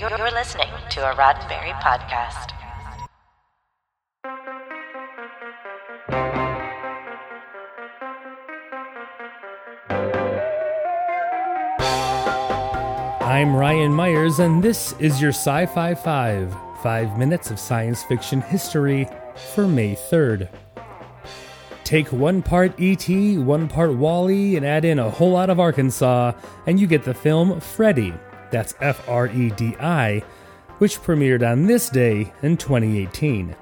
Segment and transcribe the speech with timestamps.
[0.00, 2.52] You're, listening to a Roddenberry podcast.
[13.20, 18.40] I'm Ryan Myers, and this is your Sci Fi 5 5 minutes of science fiction
[18.40, 19.06] history
[19.52, 20.48] for May 3rd.
[21.84, 26.32] Take one part E.T., one part WALL-E, and add in a whole lot of Arkansas,
[26.66, 28.14] and you get the film Freddy.
[28.50, 30.22] That's F R E D I,
[30.78, 33.54] which premiered on this day in 2018.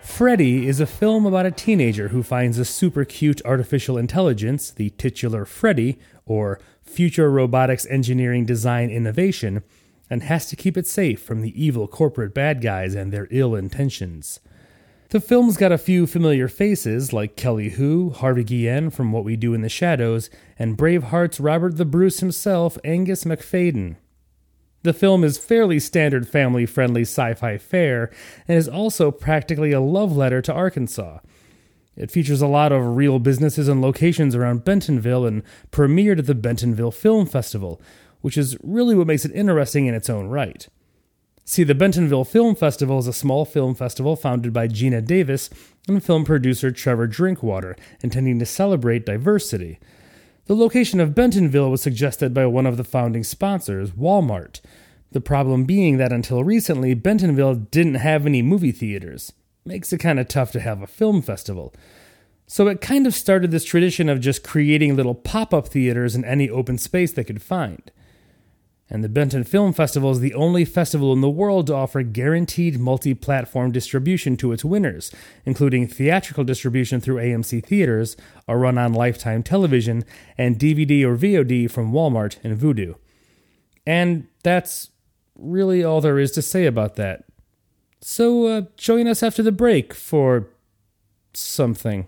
[0.00, 4.90] Freddy is a film about a teenager who finds a super cute artificial intelligence, the
[4.90, 9.64] titular Freddy, or Future Robotics Engineering Design Innovation,
[10.08, 13.56] and has to keep it safe from the evil corporate bad guys and their ill
[13.56, 14.38] intentions.
[15.10, 19.36] The film's got a few familiar faces like Kelly Hu, Harvey Guillen from What We
[19.36, 23.96] Do in the Shadows, and Braveheart's Robert the Bruce himself, Angus Macfadyen.
[24.82, 28.10] The film is fairly standard family friendly sci fi fare
[28.48, 31.18] and is also practically a love letter to Arkansas.
[31.96, 36.34] It features a lot of real businesses and locations around Bentonville and premiered at the
[36.34, 37.80] Bentonville Film Festival,
[38.22, 40.68] which is really what makes it interesting in its own right.
[41.48, 45.48] See, the Bentonville Film Festival is a small film festival founded by Geena Davis
[45.86, 49.78] and film producer Trevor Drinkwater, intending to celebrate diversity.
[50.46, 54.60] The location of Bentonville was suggested by one of the founding sponsors, Walmart.
[55.12, 59.32] The problem being that until recently, Bentonville didn't have any movie theaters.
[59.64, 61.72] Makes it kind of tough to have a film festival.
[62.48, 66.24] So it kind of started this tradition of just creating little pop up theaters in
[66.24, 67.92] any open space they could find.
[68.88, 72.78] And the Benton Film Festival is the only festival in the world to offer guaranteed
[72.78, 75.10] multi platform distribution to its winners,
[75.44, 80.04] including theatrical distribution through AMC Theaters, a run on Lifetime Television,
[80.38, 82.94] and DVD or VOD from Walmart and Vudu.
[83.84, 84.90] And that's
[85.36, 87.24] really all there is to say about that.
[88.00, 90.48] So uh, join us after the break for
[91.34, 92.06] something.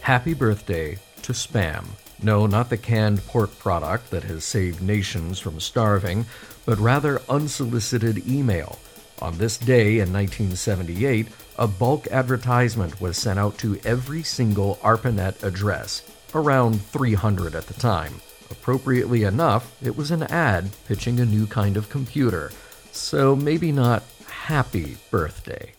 [0.00, 1.84] Happy birthday to Spam.
[2.22, 6.26] No, not the canned pork product that has saved nations from starving,
[6.64, 8.78] but rather unsolicited email.
[9.20, 15.42] On this day in 1978, a bulk advertisement was sent out to every single ARPANET
[15.42, 16.02] address,
[16.34, 18.20] around 300 at the time.
[18.50, 22.50] Appropriately enough, it was an ad pitching a new kind of computer,
[22.92, 25.72] so maybe not happy birthday.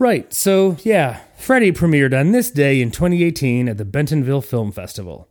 [0.00, 5.28] Right, so yeah, Freddy premiered on this day in 2018 at the Bentonville Film Festival.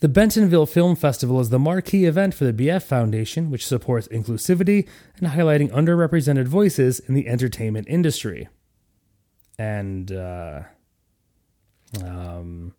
[0.00, 4.86] The Bentonville Film Festival is the marquee event for the BF Foundation, which supports inclusivity
[5.16, 8.50] and highlighting underrepresented voices in the entertainment industry.
[9.58, 10.64] And, uh,
[12.04, 12.74] um,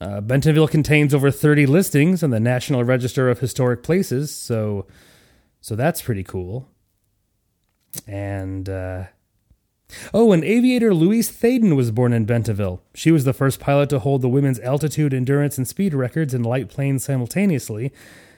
[0.00, 4.88] uh, Bentonville contains over 30 listings on the National Register of Historic Places, so,
[5.60, 6.68] so that's pretty cool.
[8.08, 9.04] And, uh,
[10.12, 12.82] Oh, and aviator Louise Thaden was born in Bentonville.
[12.94, 16.42] She was the first pilot to hold the women's altitude, endurance, and speed records in
[16.42, 17.92] light planes simultaneously.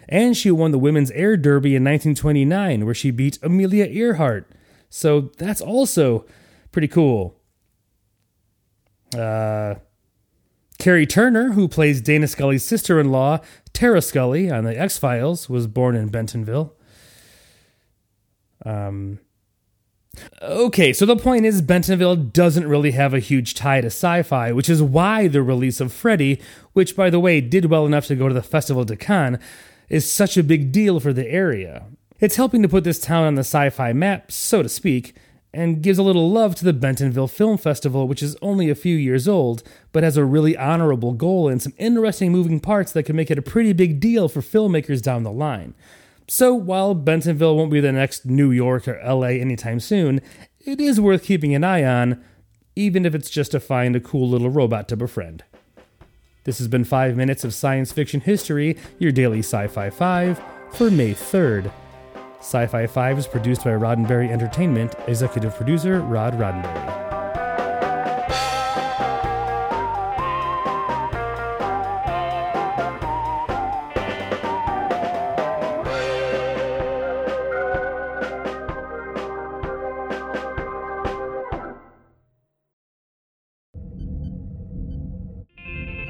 [0.09, 4.51] And she won the Women's Air Derby in 1929, where she beat Amelia Earhart.
[4.91, 6.27] So that's also
[6.71, 7.41] pretty cool.
[9.15, 9.77] Uh,
[10.79, 13.39] Karri Turner, who plays Dana Scully's sister in law,
[13.73, 16.75] Tara Scully, on The X Files, was born in Bentonville.
[18.67, 19.21] Um,
[20.43, 24.53] Okay, so the point is, Bentonville doesn't really have a huge tie to sci fi,
[24.53, 26.41] which is why the release of Freddy,
[26.73, 29.39] which by the way did well enough to go to the Festival de Cannes,
[29.89, 31.84] is such a big deal for the area.
[32.21, 35.15] It's helping to put this town on the sci fi map, so to speak,
[35.55, 38.97] and gives a little love to the Bentonville Film Festival, which is only a few
[38.97, 39.62] years old,
[39.93, 43.39] but has a really honorable goal and some interesting moving parts that could make it
[43.39, 45.75] a pretty big deal for filmmakers down the line.
[46.28, 50.21] So while Bentonville won't be the next New York or LA anytime soon,
[50.60, 52.23] it is worth keeping an eye on,
[52.76, 55.44] even if it's just to find a cool little robot to befriend.
[56.44, 60.43] This has been 5 Minutes of Science Fiction History, your daily Sci Fi 5
[60.73, 61.70] for May 3rd.
[62.38, 67.01] Sci Fi 5 is produced by Roddenberry Entertainment, executive producer Rod Roddenberry.